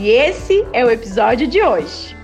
[0.00, 2.14] E esse é o episódio de hoje.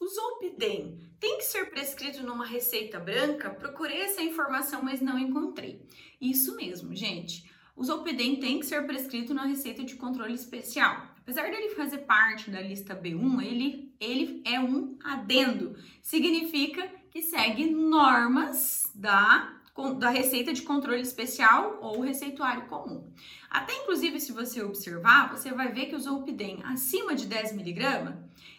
[0.00, 3.50] O Zolpidem tem que ser prescrito numa receita branca?
[3.50, 5.86] Procurei essa informação, mas não encontrei.
[6.20, 7.48] Isso mesmo, gente.
[7.76, 11.06] O Zolpidem tem que ser prescrito na receita de controle especial.
[11.18, 15.76] Apesar dele fazer parte da lista B1, ele, ele é um adendo.
[16.02, 19.61] Significa que segue normas da
[19.98, 23.10] da receita de controle especial ou receituário comum.
[23.48, 28.14] Até inclusive, se você observar, você vai ver que o Zolpidem acima de 10 miligramas,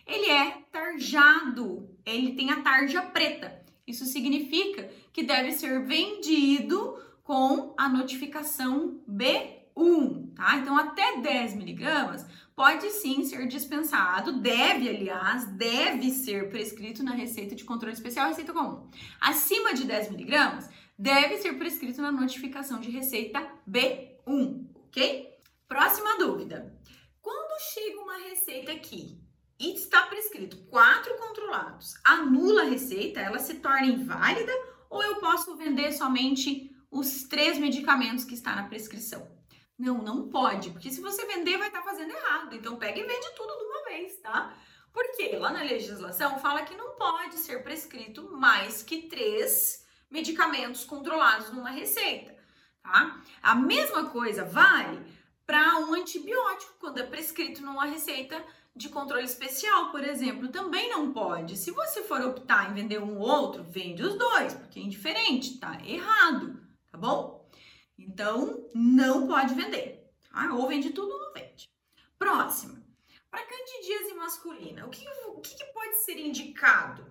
[0.08, 3.64] ele é tarjado, ele tem a tarja preta.
[3.86, 10.58] Isso significa que deve ser vendido com a notificação B1, tá?
[10.58, 12.25] Então, até 10 miligramas
[12.56, 18.53] pode sim ser dispensado, deve, aliás, deve ser prescrito na receita de controle especial, receita
[18.53, 18.88] comum.
[19.19, 25.39] Acima de 10 miligramas, deve ser prescrito na notificação de receita B1, ok?
[25.67, 26.80] Próxima dúvida.
[27.22, 29.19] Quando chega uma receita aqui
[29.59, 34.51] e está prescrito quatro controlados, anula a receita, ela se torna inválida
[34.90, 39.31] ou eu posso vender somente os três medicamentos que está na prescrição?
[39.78, 42.56] Não, não pode, porque se você vender vai estar fazendo errado.
[42.56, 44.56] Então pega e vende tudo de uma vez, tá?
[44.91, 49.82] Porque lá na legislação fala que não pode ser prescrito mais que três
[50.13, 52.38] medicamentos controlados numa receita,
[52.84, 53.19] tá?
[53.41, 55.03] A mesma coisa vale
[55.44, 61.12] para um antibiótico quando é prescrito numa receita de controle especial, por exemplo, também não
[61.12, 61.57] pode.
[61.57, 65.57] Se você for optar em vender um ou outro, vende os dois, porque é indiferente,
[65.57, 67.50] tá errado, tá bom?
[67.97, 70.53] Então, não pode vender, tá?
[70.53, 71.72] Ou vende tudo ou não vende.
[72.19, 72.84] Próxima.
[73.31, 77.03] Para candidíase masculina, o que, o que pode ser indicado?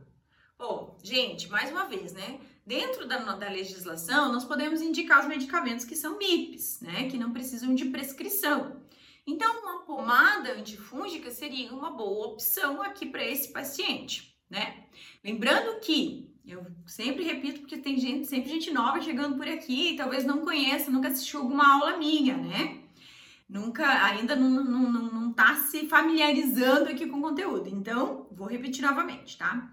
[0.56, 2.40] Bom, gente, mais uma vez, né?
[2.64, 7.08] Dentro da, da legislação, nós podemos indicar os medicamentos que são MIPs, né?
[7.08, 8.80] Que não precisam de prescrição.
[9.26, 14.84] Então, uma pomada antifúngica seria uma boa opção aqui para esse paciente, né?
[15.24, 20.24] Lembrando que eu sempre repito porque tem gente, sempre gente nova chegando por aqui, talvez
[20.24, 22.80] não conheça, nunca assistiu alguma aula minha, né?
[23.48, 27.68] Nunca, ainda não, não, não, não tá se familiarizando aqui com o conteúdo.
[27.68, 29.70] Então, vou repetir novamente, tá?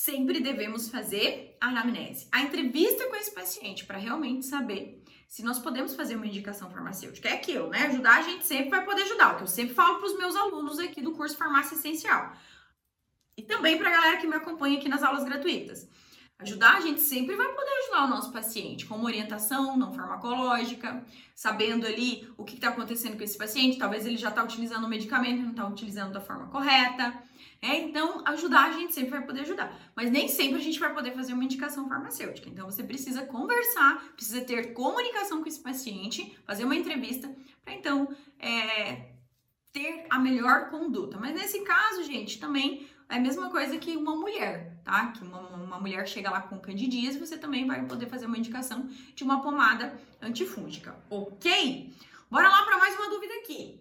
[0.00, 5.58] Sempre devemos fazer a anamnese, a entrevista com esse paciente para realmente saber se nós
[5.58, 7.28] podemos fazer uma indicação farmacêutica.
[7.28, 7.86] É aquilo, né?
[7.86, 10.34] Ajudar a gente sempre vai poder ajudar, o que eu sempre falo para os meus
[10.34, 12.32] alunos aqui do curso Farmácia Essencial.
[13.36, 15.86] E também para a galera que me acompanha aqui nas aulas gratuitas.
[16.40, 21.04] Ajudar a gente sempre vai poder ajudar o nosso paciente com uma orientação não farmacológica,
[21.34, 23.78] sabendo ali o que está acontecendo com esse paciente.
[23.78, 27.22] Talvez ele já está utilizando o medicamento e não está utilizando da forma correta.
[27.62, 30.94] É, então, ajudar a gente sempre vai poder ajudar, mas nem sempre a gente vai
[30.94, 32.48] poder fazer uma indicação farmacêutica.
[32.48, 37.30] Então, você precisa conversar, precisa ter comunicação com esse paciente, fazer uma entrevista,
[37.62, 38.08] para então
[38.38, 39.10] é,
[39.72, 41.18] ter a melhor conduta.
[41.18, 45.12] Mas nesse caso, gente, também é a mesma coisa que uma mulher, tá?
[45.12, 48.88] Que uma, uma mulher chega lá com candidíase, você também vai poder fazer uma indicação
[49.14, 51.94] de uma pomada antifúngica, ok?
[52.28, 53.80] Bora lá para mais uma dúvida aqui.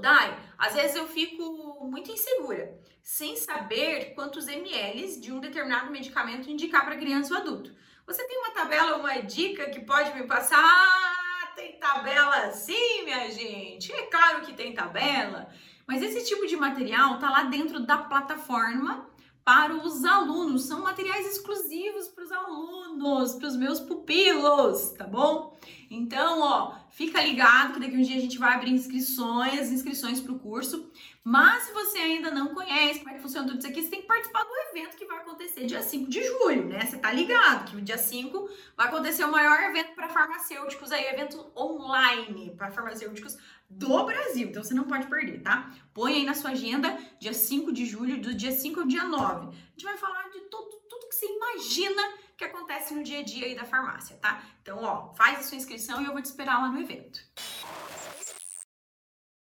[0.00, 6.50] Dai, às vezes eu fico muito insegura, sem saber quantos ml de um determinado medicamento
[6.50, 7.74] indicar para criança ou adulto.
[8.06, 10.62] Você tem uma tabela uma dica que pode me passar?
[10.62, 13.92] Ah, tem tabela sim, minha gente.
[13.92, 15.50] É claro que tem tabela,
[15.86, 19.08] mas esse tipo de material tá lá dentro da plataforma
[19.48, 20.64] para os alunos.
[20.64, 25.56] São materiais exclusivos para os alunos, para os meus pupilos, tá bom?
[25.90, 30.20] Então, ó, fica ligado que daqui a um dia a gente vai abrir inscrições, inscrições
[30.20, 30.90] para o curso.
[31.22, 34.00] Mas se você ainda não conhece como é que funciona tudo isso aqui, você tem
[34.00, 36.84] que participar do evento que vai acontecer dia 5 de julho, né?
[36.84, 41.04] Você tá ligado que o dia 5 vai acontecer o maior evento para farmacêuticos aí,
[41.06, 43.38] evento online para farmacêuticos
[43.70, 44.48] do Brasil.
[44.48, 45.72] Então você não pode perder, tá?
[45.94, 49.46] Põe aí na sua agenda, dia 5 de julho, do dia 5 ao dia 9.
[49.46, 52.02] A gente vai falar de todo, tudo que você imagina
[52.38, 54.40] que acontece no dia a dia aí da farmácia, tá?
[54.62, 57.20] Então, ó, faz a sua inscrição e eu vou te esperar lá no evento.